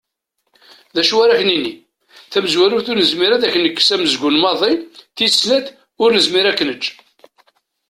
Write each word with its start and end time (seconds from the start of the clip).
D 0.95 0.97
acu 1.01 1.15
ara 1.23 1.33
ak-nini? 1.35 1.73
Tamezwarut, 2.31 2.87
ur 2.91 2.97
nezmir 2.99 3.31
ad 3.33 3.43
ak-nekkes 3.47 3.89
anezgum 3.95 4.35
maḍi, 4.41 4.73
tis 5.15 5.33
snat, 5.41 5.67
ur 6.03 6.09
nezmir 6.11 6.45
ad 6.47 6.55
k-neǧǧ. 6.57 6.85